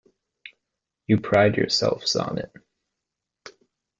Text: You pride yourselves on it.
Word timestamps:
You 1.05 1.19
pride 1.21 1.57
yourselves 1.57 2.15
on 2.15 2.39
it. 2.39 2.51